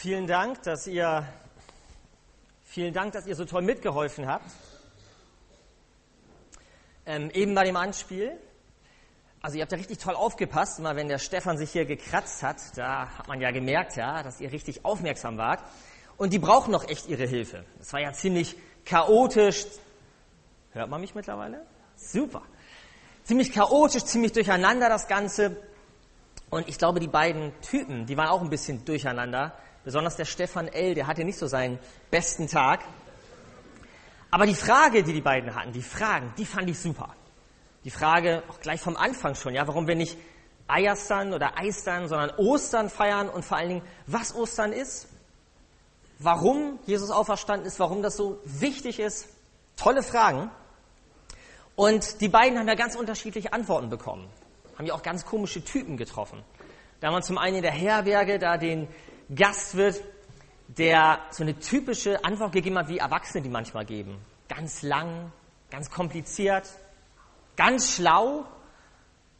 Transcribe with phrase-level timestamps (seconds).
[0.00, 1.26] Vielen Dank, dass ihr,
[2.64, 4.48] vielen Dank, dass ihr so toll mitgeholfen habt.
[7.04, 8.38] Ähm, eben bei dem Anspiel.
[9.42, 12.58] Also ihr habt ja richtig toll aufgepasst, mal wenn der Stefan sich hier gekratzt hat,
[12.76, 15.64] da hat man ja gemerkt, ja, dass ihr richtig aufmerksam wart.
[16.16, 17.64] Und die brauchen noch echt ihre Hilfe.
[17.78, 18.54] Das war ja ziemlich
[18.84, 19.66] chaotisch.
[20.74, 21.66] Hört man mich mittlerweile?
[21.96, 22.42] Super.
[23.24, 25.56] Ziemlich chaotisch, ziemlich durcheinander das Ganze.
[26.50, 29.58] Und ich glaube, die beiden Typen, die waren auch ein bisschen durcheinander.
[29.84, 31.78] Besonders der Stefan L., der hatte nicht so seinen
[32.10, 32.80] besten Tag.
[34.30, 37.14] Aber die Frage, die die beiden hatten, die Fragen, die fand ich super.
[37.84, 40.18] Die Frage auch gleich vom Anfang schon, ja, warum wir nicht
[40.66, 45.08] Eierstern oder Eistern, sondern Ostern feiern und vor allen Dingen, was Ostern ist,
[46.18, 49.28] warum Jesus auferstanden ist, warum das so wichtig ist.
[49.76, 50.50] Tolle Fragen.
[51.76, 54.28] Und die beiden haben ja ganz unterschiedliche Antworten bekommen.
[54.76, 56.42] Haben ja auch ganz komische Typen getroffen.
[57.00, 58.88] Da haben wir zum einen in der Herberge da den
[59.34, 60.02] Gastwirt,
[60.68, 64.18] der so eine typische Antwort gegeben hat, wie Erwachsene die manchmal geben.
[64.48, 65.32] Ganz lang,
[65.70, 66.68] ganz kompliziert,
[67.56, 68.44] ganz schlau.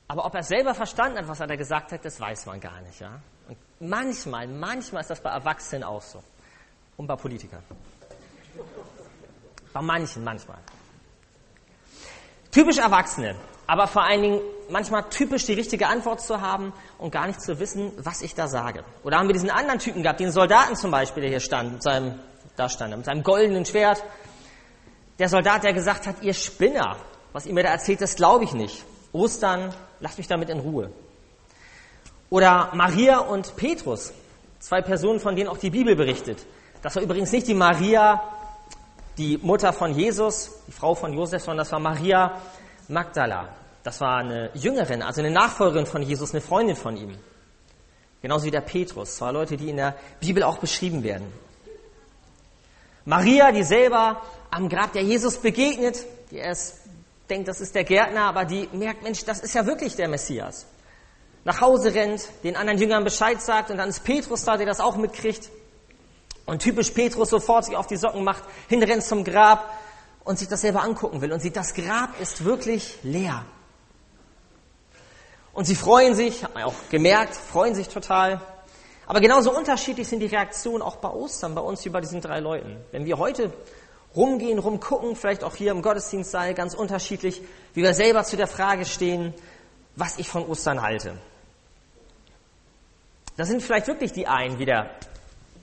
[0.06, 2.80] Aber ob er selber verstanden hat, was er da gesagt hat, das weiß man gar
[2.80, 3.00] nicht.
[3.00, 3.20] Ja?
[3.47, 6.23] Und manchmal, manchmal ist das bei Erwachsenen auch so.
[6.97, 7.62] Und bei Politikern.
[9.73, 10.58] Bei manchen, manchmal.
[12.50, 13.36] Typisch Erwachsene,
[13.69, 17.61] aber vor allen Dingen manchmal typisch die richtige Antwort zu haben und gar nicht zu
[17.61, 18.83] wissen, was ich da sage.
[19.05, 21.83] Oder haben wir diesen anderen Typen gehabt, den Soldaten zum Beispiel, der hier stand, mit
[21.83, 22.19] seinem,
[22.56, 24.02] da stand, mit seinem goldenen Schwert.
[25.19, 26.96] Der Soldat, der gesagt hat, ihr Spinner,
[27.34, 28.84] was ihr mir da erzählt, das glaube ich nicht.
[29.12, 30.91] Ostern, lasst mich damit in Ruhe.
[32.30, 34.14] Oder Maria und Petrus,
[34.61, 36.46] zwei Personen, von denen auch die Bibel berichtet.
[36.80, 38.22] Das war übrigens nicht die Maria,
[39.19, 42.41] die Mutter von Jesus, die Frau von Josef, sondern das war Maria
[42.89, 43.48] Magdala.
[43.83, 47.17] Das war eine Jüngerin, also eine Nachfolgerin von Jesus, eine Freundin von ihm.
[48.20, 49.17] Genauso wie der Petrus.
[49.17, 51.33] Zwei Leute, die in der Bibel auch beschrieben werden.
[53.05, 56.80] Maria, die selber am Grab der Jesus begegnet, die erst
[57.30, 60.67] denkt, das ist der Gärtner, aber die merkt, Mensch, das ist ja wirklich der Messias.
[61.45, 64.80] Nach Hause rennt, den anderen Jüngern Bescheid sagt und dann ist Petrus da, der das
[64.80, 65.48] auch mitkriegt.
[66.45, 69.70] Und typisch Petrus sofort sich auf die Socken macht, hinrennt zum Grab
[70.28, 73.46] und sich das selber angucken will und sieht, das Grab ist wirklich leer.
[75.55, 78.38] Und sie freuen sich, hat man auch gemerkt, freuen sich total.
[79.06, 82.40] Aber genauso unterschiedlich sind die Reaktionen auch bei Ostern, bei uns wie bei diesen drei
[82.40, 82.77] Leuten.
[82.92, 83.55] Wenn wir heute
[84.14, 87.40] rumgehen, rumgucken, vielleicht auch hier im Gottesdienstsaal, ganz unterschiedlich,
[87.72, 89.33] wie wir selber zu der Frage stehen,
[89.96, 91.17] was ich von Ostern halte.
[93.38, 94.90] Da sind vielleicht wirklich die einen wieder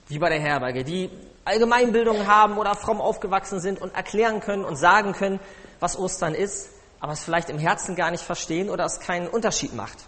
[0.08, 1.10] wie bei der Herberge, die
[1.44, 5.40] Allgemeinbildung haben oder fromm aufgewachsen sind und erklären können und sagen können,
[5.80, 9.74] was Ostern ist, aber es vielleicht im Herzen gar nicht verstehen oder es keinen Unterschied
[9.74, 9.98] macht.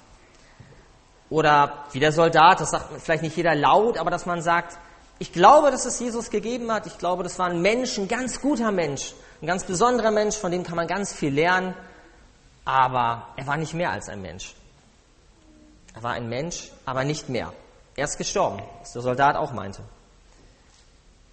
[1.31, 4.78] Oder wie der Soldat, das sagt vielleicht nicht jeder laut, aber dass man sagt,
[5.19, 8.41] ich glaube, dass es Jesus gegeben hat, ich glaube, das war ein Mensch, ein ganz
[8.41, 11.75] guter Mensch, ein ganz besonderer Mensch, von dem kann man ganz viel lernen,
[12.65, 14.54] aber er war nicht mehr als ein Mensch.
[15.94, 17.53] Er war ein Mensch, aber nicht mehr.
[17.98, 19.82] Er ist gestorben, was der Soldat auch meinte.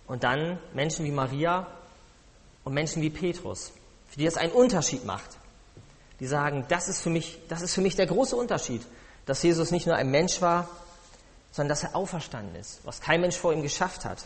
[0.08, 1.68] Und dann Menschen wie Maria
[2.64, 3.72] und Menschen wie Petrus,
[4.08, 5.38] für die das einen Unterschied macht.
[6.20, 8.82] Die sagen, das ist für mich, das ist für mich der große Unterschied,
[9.28, 10.68] dass Jesus nicht nur ein Mensch war,
[11.52, 14.26] sondern dass er auferstanden ist, was kein Mensch vor ihm geschafft hat.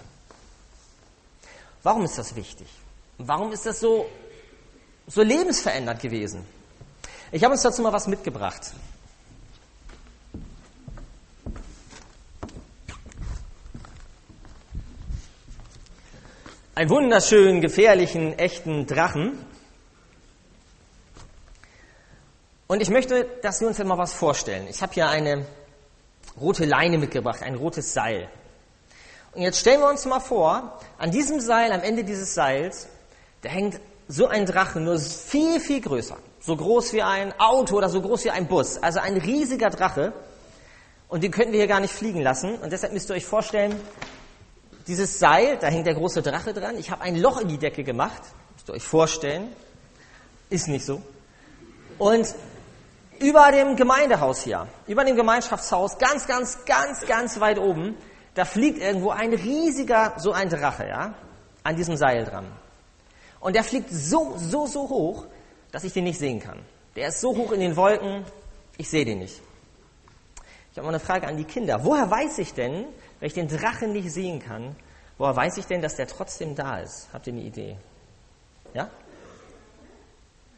[1.83, 2.69] Warum ist das wichtig?
[3.17, 4.05] warum ist das so,
[5.07, 6.45] so lebensverändert gewesen?
[7.33, 8.71] Ich habe uns dazu mal was mitgebracht.
[16.79, 19.37] Einen wunderschönen, gefährlichen, echten Drachen.
[22.67, 24.65] Und ich möchte, dass wir uns mal was vorstellen.
[24.69, 25.45] Ich habe hier eine
[26.39, 28.29] rote Leine mitgebracht, ein rotes Seil.
[29.33, 32.87] Und jetzt stellen wir uns mal vor, an diesem Seil, am Ende dieses Seils,
[33.41, 36.15] da hängt so ein Drache, nur viel, viel größer.
[36.39, 38.81] So groß wie ein Auto oder so groß wie ein Bus.
[38.81, 40.13] Also ein riesiger Drache.
[41.09, 42.55] Und den könnten wir hier gar nicht fliegen lassen.
[42.55, 43.75] Und deshalb müsst ihr euch vorstellen,
[44.89, 46.77] dieses Seil, da hängt der große Drache dran.
[46.77, 48.21] Ich habe ein Loch in die Decke gemacht.
[48.53, 49.49] Müsst ihr euch vorstellen.
[50.49, 51.01] Ist nicht so.
[51.99, 52.33] Und
[53.19, 57.95] über dem Gemeindehaus hier, über dem Gemeinschaftshaus, ganz, ganz, ganz, ganz weit oben,
[58.33, 61.13] da fliegt irgendwo ein riesiger, so ein Drache, ja,
[61.63, 62.45] an diesem Seil dran.
[63.39, 65.25] Und der fliegt so, so, so hoch,
[65.71, 66.59] dass ich den nicht sehen kann.
[66.95, 68.23] Der ist so hoch in den Wolken,
[68.77, 69.41] ich sehe den nicht.
[70.71, 71.83] Ich habe mal eine Frage an die Kinder.
[71.83, 72.85] Woher weiß ich denn,
[73.19, 74.75] wenn ich den Drachen nicht sehen kann,
[75.17, 77.09] woher weiß ich denn, dass der trotzdem da ist?
[77.11, 77.77] Habt ihr eine Idee?
[78.73, 78.89] Ja?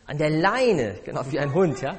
[0.06, 1.98] An der Leine, genau wie ein Hund, ja?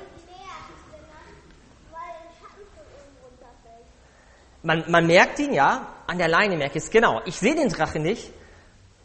[4.63, 7.21] Man, man merkt ihn, ja, an der Leine merke ich es, genau.
[7.25, 8.31] Ich sehe den Drachen nicht,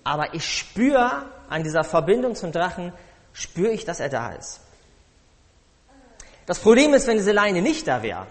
[0.03, 2.93] aber ich spüre an dieser Verbindung zum Drachen,
[3.33, 4.61] spüre ich, dass er da ist.
[6.45, 8.27] Das Problem ist, wenn diese Leine nicht da wäre.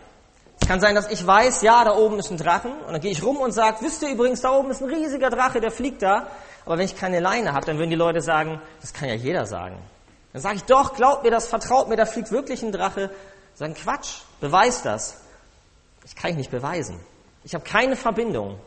[0.66, 3.22] Kann sein, dass ich weiß, ja, da oben ist ein Drachen, und dann gehe ich
[3.22, 6.26] rum und sage, wisst ihr übrigens, da oben ist ein riesiger Drache, der fliegt da.
[6.64, 9.46] Aber wenn ich keine Leine habe, dann würden die Leute sagen, das kann ja jeder
[9.46, 9.78] sagen.
[10.32, 13.10] Dann sage ich, doch, glaubt mir das, vertraut mir, da fliegt wirklich ein Drache.
[13.54, 15.20] Sagen, Quatsch, beweis das.
[16.02, 16.98] Das kann ich nicht beweisen.
[17.44, 18.58] Ich habe keine Verbindung.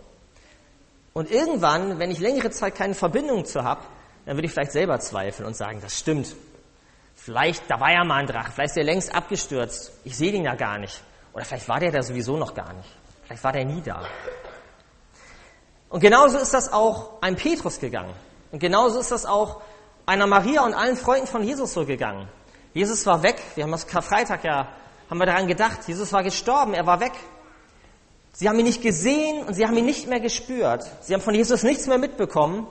[1.11, 3.81] Und irgendwann, wenn ich längere Zeit keine Verbindung zu habe,
[4.25, 6.33] dann würde ich vielleicht selber zweifeln und sagen, das stimmt.
[7.13, 9.91] Vielleicht, da war ja mal ein Drache, vielleicht ist der längst abgestürzt.
[10.05, 11.03] Ich sehe den ja gar nicht.
[11.39, 12.89] Oder vielleicht war der da sowieso noch gar nicht.
[13.23, 14.01] Vielleicht war der nie da.
[15.87, 18.13] Und genauso ist das auch einem Petrus gegangen.
[18.51, 19.61] Und genauso ist das auch
[20.05, 22.27] einer Maria und allen Freunden von Jesus so gegangen.
[22.73, 23.41] Jesus war weg.
[23.55, 24.67] Wir haben das Karfreitag ja,
[25.09, 25.87] haben wir daran gedacht.
[25.87, 26.73] Jesus war gestorben.
[26.73, 27.13] Er war weg.
[28.33, 30.85] Sie haben ihn nicht gesehen und sie haben ihn nicht mehr gespürt.
[30.99, 32.67] Sie haben von Jesus nichts mehr mitbekommen.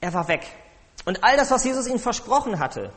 [0.00, 0.46] Er war weg.
[1.04, 2.94] Und all das, was Jesus ihnen versprochen hatte,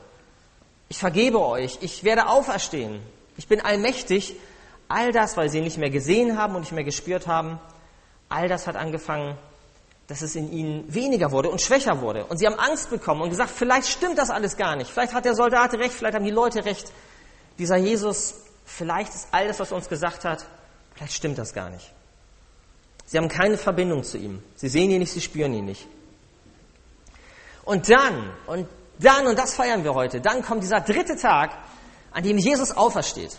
[0.88, 3.02] ich vergebe euch, ich werde auferstehen,
[3.36, 4.38] ich bin allmächtig,
[4.88, 7.60] all das, weil sie ihn nicht mehr gesehen haben und nicht mehr gespürt haben,
[8.30, 9.38] all das hat angefangen
[10.08, 12.26] dass es in ihnen weniger wurde und schwächer wurde.
[12.26, 14.90] Und sie haben Angst bekommen und gesagt, vielleicht stimmt das alles gar nicht.
[14.90, 16.92] Vielleicht hat der Soldat recht, vielleicht haben die Leute recht.
[17.60, 18.36] Dieser Jesus,
[18.66, 20.46] vielleicht ist all das, was er uns gesagt hat,
[20.96, 21.92] vielleicht stimmt das gar nicht.
[23.06, 24.42] Sie haben keine Verbindung zu ihm.
[24.56, 25.88] Sie sehen ihn nicht, sie spüren ihn nicht.
[27.66, 28.68] Und dann, und
[29.00, 31.52] dann, und das feiern wir heute, dann kommt dieser dritte Tag,
[32.12, 33.38] an dem Jesus aufersteht.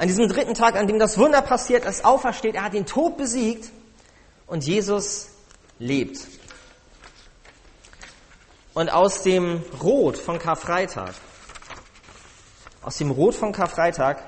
[0.00, 3.18] An diesem dritten Tag, an dem das Wunder passiert, es aufersteht, er hat den Tod
[3.18, 3.70] besiegt
[4.46, 5.28] und Jesus
[5.78, 6.26] lebt.
[8.72, 11.12] Und aus dem Rot von Karfreitag,
[12.80, 14.22] aus dem Rot von Karfreitag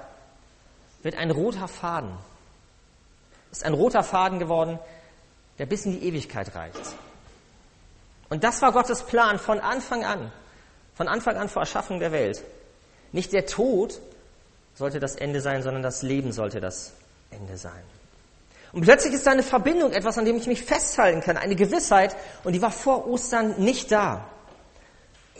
[1.03, 2.19] wird ein roter Faden.
[3.51, 4.79] Ist ein roter Faden geworden,
[5.59, 6.97] der bis in die Ewigkeit reicht.
[8.29, 10.33] Und das war Gottes Plan von Anfang an.
[10.93, 12.45] Von Anfang an vor Erschaffung der Welt.
[13.13, 13.99] Nicht der Tod
[14.83, 16.91] sollte das Ende sein, sondern das Leben sollte das
[17.31, 17.85] Ende sein.
[18.73, 22.17] Und plötzlich ist da eine Verbindung, etwas, an dem ich mich festhalten kann, eine Gewissheit,
[22.43, 24.27] und die war vor Ostern nicht da.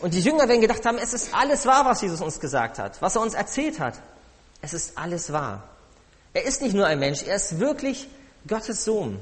[0.01, 3.03] Und die Jünger werden gedacht haben, es ist alles wahr, was Jesus uns gesagt hat,
[3.03, 3.95] was er uns erzählt hat.
[4.61, 5.65] Es ist alles wahr.
[6.35, 8.09] Er ist nicht nur ein Mensch, er ist wirklich
[8.47, 9.19] Gottes Sohn.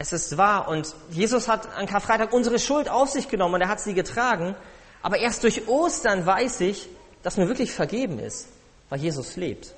[0.00, 3.68] Es ist wahr und Jesus hat an Karfreitag unsere Schuld auf sich genommen und er
[3.68, 4.56] hat sie getragen.
[5.00, 6.88] Aber erst durch Ostern weiß ich,
[7.28, 8.48] dass mir wirklich vergeben ist,
[8.88, 9.74] weil Jesus lebt.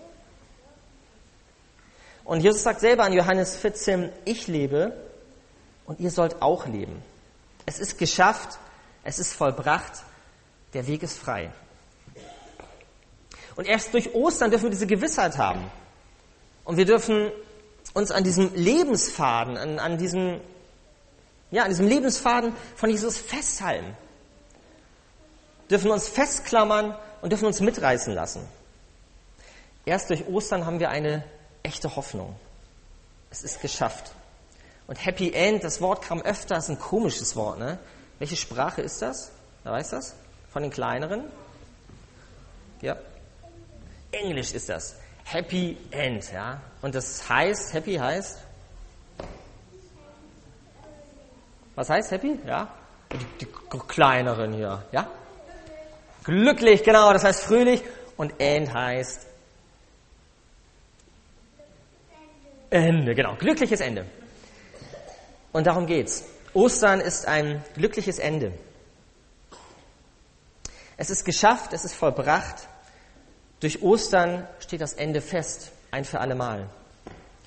[2.23, 4.93] Und Jesus sagt selber an Johannes 14, ich lebe
[5.85, 7.03] und ihr sollt auch leben.
[7.67, 8.61] Es ist geschafft,
[9.03, 9.95] es ist vollbracht,
[10.75, 11.53] der Weg ist frei.
[13.57, 15.69] Und erst durch Ostern dürfen wir diese Gewissheit haben.
[16.65, 17.33] Und wir dürfen
[17.95, 20.41] uns an diesem Lebensfaden, an, an, diesem,
[21.51, 23.97] ja, an diesem Lebensfaden von Jesus festhalten.
[25.69, 28.47] Dürfen uns festklammern und dürfen uns mitreißen lassen.
[29.85, 31.25] Erst durch Ostern haben wir eine
[31.63, 32.37] echte Hoffnung.
[33.31, 34.13] Es ist geschafft.
[34.87, 37.59] Und Happy End, das Wort kam öfter, ist ein komisches Wort.
[37.59, 37.79] Ne?
[38.19, 39.31] Welche Sprache ist das?
[39.63, 40.15] Wer weiß das?
[40.53, 41.25] Von den kleineren?
[42.81, 42.97] Ja.
[44.11, 44.97] Englisch ist das.
[45.25, 46.61] Happy End, ja.
[46.83, 48.39] Und das heißt, Happy heißt.
[51.77, 52.39] Was heißt Happy?
[52.47, 52.69] Ja.
[53.13, 55.09] Die, die kleineren hier, ja.
[56.25, 57.83] Glücklich, genau, das heißt fröhlich.
[58.17, 59.27] Und End heißt
[62.71, 63.35] Ende, genau.
[63.37, 64.07] Glückliches Ende.
[65.53, 66.25] Und darum geht's.
[66.55, 68.53] Ostern ist ein glückliches Ende.
[70.97, 72.69] Es ist geschafft, es ist vollbracht.
[73.61, 76.69] Durch Ostern steht das Ende fest, ein für alle Mal.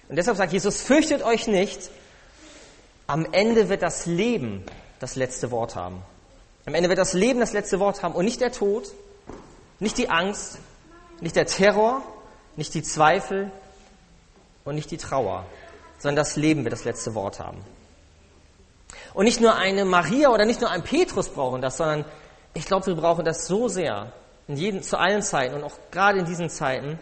[0.09, 1.89] Und deshalb sagt Jesus, fürchtet euch nicht.
[3.07, 4.65] Am Ende wird das Leben
[4.99, 6.01] das letzte Wort haben.
[6.65, 8.91] Am Ende wird das Leben das letzte Wort haben und nicht der Tod,
[9.79, 10.59] nicht die Angst,
[11.19, 12.01] nicht der Terror,
[12.55, 13.51] nicht die Zweifel,
[14.65, 15.45] und nicht die Trauer,
[15.99, 17.63] sondern das Leben wird das letzte Wort haben.
[19.13, 22.05] Und nicht nur eine Maria oder nicht nur ein Petrus brauchen das, sondern
[22.53, 24.11] ich glaube, wir brauchen das so sehr,
[24.47, 26.99] in jeden, zu allen Zeiten und auch gerade in diesen Zeiten.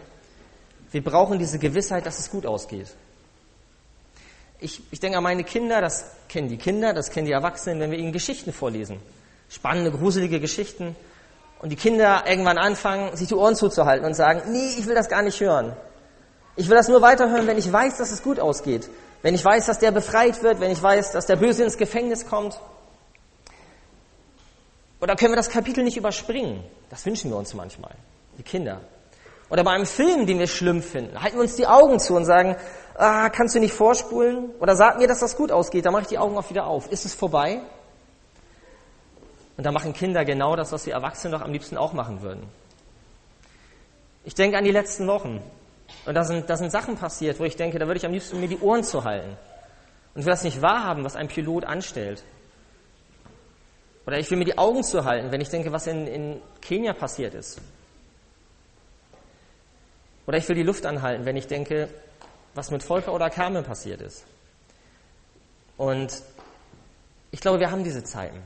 [0.90, 2.88] Wir brauchen diese Gewissheit, dass es gut ausgeht.
[4.60, 7.90] Ich, ich denke an meine Kinder, das kennen die Kinder, das kennen die Erwachsenen, wenn
[7.90, 9.00] wir ihnen Geschichten vorlesen.
[9.52, 10.96] Spannende, gruselige Geschichten.
[11.60, 15.10] Und die Kinder irgendwann anfangen, sich die Ohren zuzuhalten und sagen, nee, ich will das
[15.10, 15.76] gar nicht hören.
[16.56, 18.88] Ich will das nur weiterhören, wenn ich weiß, dass es gut ausgeht.
[19.20, 22.26] Wenn ich weiß, dass der befreit wird, wenn ich weiß, dass der Böse ins Gefängnis
[22.26, 22.58] kommt.
[25.00, 26.64] Oder können wir das Kapitel nicht überspringen?
[26.88, 27.92] Das wünschen wir uns manchmal,
[28.38, 28.80] die Kinder.
[29.50, 32.24] Oder bei einem Film, den wir schlimm finden, halten wir uns die Augen zu und
[32.24, 32.56] sagen,
[32.94, 34.50] ah, kannst du nicht vorspulen?
[34.60, 36.90] Oder sag mir, dass das gut ausgeht, dann mache ich die Augen auch wieder auf.
[36.90, 37.60] Ist es vorbei?
[39.56, 42.48] Und da machen Kinder genau das, was wir Erwachsene doch am liebsten auch machen würden.
[44.24, 45.42] Ich denke an die letzten Wochen.
[46.06, 48.40] Und da sind, da sind Sachen passiert, wo ich denke, da würde ich am liebsten
[48.40, 49.36] mir die Ohren zu halten.
[50.14, 52.22] Und will das nicht wahrhaben, was ein Pilot anstellt.
[54.06, 56.92] Oder ich will mir die Augen zu halten, wenn ich denke, was in, in Kenia
[56.92, 57.60] passiert ist.
[60.26, 61.88] Oder ich will die Luft anhalten, wenn ich denke,
[62.54, 64.24] was mit Volker oder Carmen passiert ist.
[65.76, 66.22] Und
[67.30, 68.40] ich glaube, wir haben diese Zeiten.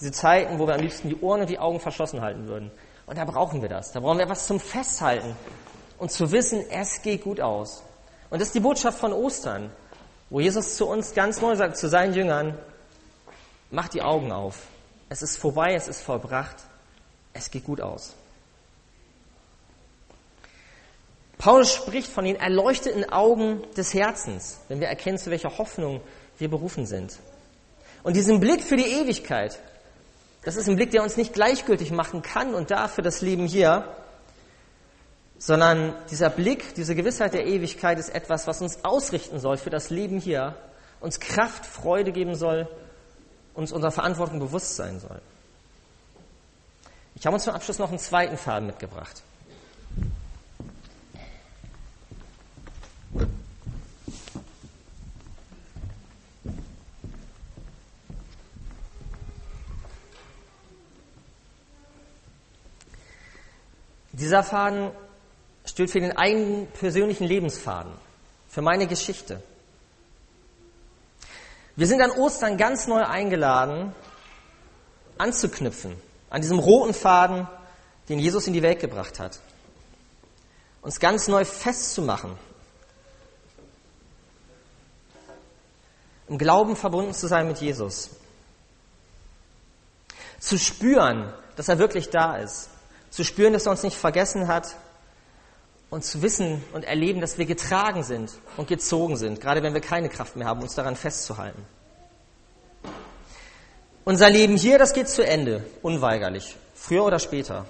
[0.00, 2.70] Diese Zeiten, wo wir am liebsten die Ohren und die Augen verschlossen halten würden.
[3.06, 3.92] Und da brauchen wir das.
[3.92, 5.36] Da brauchen wir was zum Festhalten
[5.98, 7.82] und zu wissen, es geht gut aus.
[8.30, 9.70] Und das ist die Botschaft von Ostern,
[10.28, 12.58] wo Jesus zu uns ganz neu sagt, zu seinen Jüngern,
[13.70, 14.66] macht die Augen auf.
[15.08, 16.56] Es ist vorbei, es ist vollbracht,
[17.32, 18.14] es geht gut aus.
[21.38, 26.00] Paulus spricht von den erleuchteten Augen des Herzens, wenn wir erkennen, zu welcher Hoffnung
[26.38, 27.18] wir berufen sind.
[28.02, 29.58] Und diesen Blick für die Ewigkeit,
[30.46, 33.46] das ist ein Blick, der uns nicht gleichgültig machen kann und darf für das Leben
[33.48, 33.92] hier,
[35.38, 39.90] sondern dieser Blick, diese Gewissheit der Ewigkeit ist etwas, was uns ausrichten soll für das
[39.90, 40.54] Leben hier,
[41.00, 42.68] uns Kraft, Freude geben soll,
[43.54, 45.20] uns unserer Verantwortung bewusst sein soll.
[47.16, 49.24] Ich habe uns zum Abschluss noch einen zweiten Faden mitgebracht.
[64.18, 64.92] Dieser Faden
[65.66, 67.92] steht für den eigenen persönlichen Lebensfaden,
[68.48, 69.42] für meine Geschichte.
[71.76, 73.92] Wir sind an Ostern ganz neu eingeladen,
[75.18, 77.46] anzuknüpfen an diesem roten Faden,
[78.08, 79.38] den Jesus in die Welt gebracht hat.
[80.80, 82.38] Uns ganz neu festzumachen.
[86.28, 88.10] Im Glauben verbunden zu sein mit Jesus.
[90.40, 92.70] Zu spüren, dass er wirklich da ist
[93.16, 94.76] zu spüren, dass er uns nicht vergessen hat
[95.88, 99.80] und zu wissen und erleben, dass wir getragen sind und gezogen sind, gerade wenn wir
[99.80, 101.64] keine Kraft mehr haben, uns daran festzuhalten.
[104.04, 107.64] Unser Leben hier, das geht zu Ende, unweigerlich, früher oder später.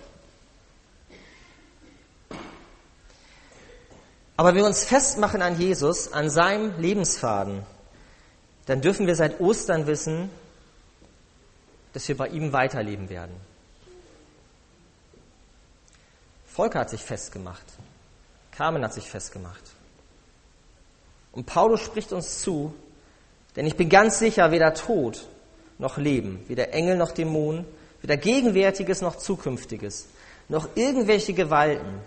[4.37, 7.63] Aber wenn wir uns festmachen an Jesus, an seinem Lebensfaden,
[8.67, 10.29] dann dürfen wir seit Ostern wissen,
[11.93, 13.56] dass wir bei ihm weiterleben werden.
[16.57, 17.67] Volker hat sich festgemacht.
[18.51, 19.63] Carmen hat sich festgemacht.
[21.33, 22.75] Und Paulus spricht uns zu,
[23.57, 25.27] denn ich bin ganz sicher, weder Tod
[25.77, 27.67] noch Leben, weder Engel noch Dämonen,
[28.01, 30.07] weder Gegenwärtiges noch Zukünftiges,
[30.49, 32.01] noch irgendwelche Gewalten,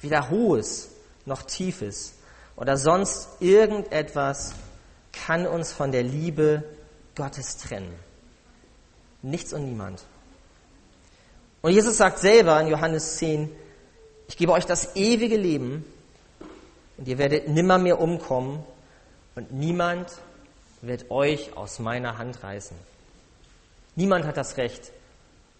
[0.00, 0.88] weder Hohes
[1.26, 2.14] noch Tiefes
[2.56, 4.54] oder sonst irgendetwas
[5.12, 6.64] kann uns von der Liebe
[7.14, 7.94] Gottes trennen.
[9.20, 10.02] Nichts und niemand.
[11.60, 13.50] Und Jesus sagt selber in Johannes 10,
[14.30, 15.84] ich gebe euch das ewige Leben
[16.96, 18.62] und ihr werdet nimmer mehr umkommen
[19.34, 20.12] und niemand
[20.82, 22.76] wird euch aus meiner Hand reißen.
[23.96, 24.92] Niemand hat das Recht,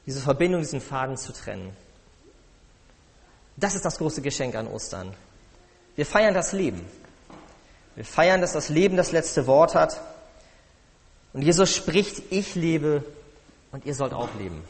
[0.07, 1.77] diese Verbindung, diesen Faden zu trennen.
[3.57, 5.15] Das ist das große Geschenk an Ostern.
[5.97, 6.87] Wir feiern das Leben.
[7.97, 10.01] Wir feiern, dass das Leben das letzte Wort hat.
[11.33, 13.05] Und Jesus spricht, ich lebe
[13.73, 14.63] und ihr sollt auch leben.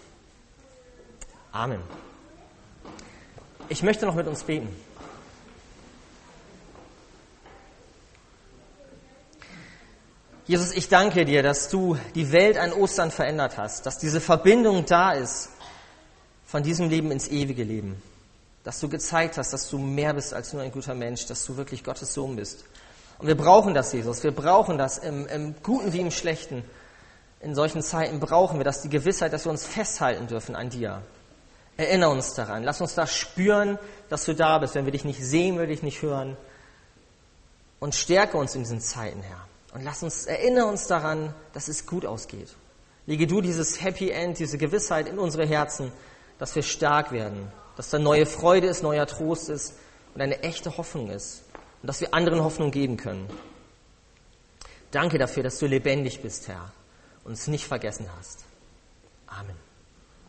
[1.53, 1.83] Amen.
[3.71, 4.69] Ich möchte noch mit uns beten.
[10.45, 14.87] Jesus, ich danke dir, dass du die Welt an Ostern verändert hast, dass diese Verbindung
[14.87, 15.51] da ist
[16.45, 18.03] von diesem Leben ins ewige Leben,
[18.65, 21.57] dass du gezeigt hast, dass du mehr bist als nur ein guter Mensch, dass du
[21.57, 22.65] wirklich Gottes Sohn bist.
[23.19, 26.65] Und wir brauchen das, Jesus, wir brauchen das im, im Guten wie im Schlechten.
[27.41, 31.03] In solchen Zeiten brauchen wir das, die Gewissheit, dass wir uns festhalten dürfen an dir.
[31.81, 32.63] Erinnere uns daran.
[32.63, 33.79] Lass uns das spüren,
[34.11, 36.37] dass du da bist, wenn wir dich nicht sehen, wir dich nicht hören.
[37.79, 39.49] Und stärke uns in diesen Zeiten, Herr.
[39.73, 42.55] Und lass uns, erinnere uns daran, dass es gut ausgeht.
[43.07, 45.91] Lege du dieses Happy End, diese Gewissheit in unsere Herzen,
[46.39, 49.73] dass wir stark werden, dass da neue Freude ist, neuer Trost ist
[50.15, 51.45] und eine echte Hoffnung ist.
[51.81, 53.27] Und dass wir anderen Hoffnung geben können.
[54.91, 56.73] Danke dafür, dass du lebendig bist, Herr,
[57.25, 58.41] und uns nicht vergessen hast.
[59.27, 59.70] Amen.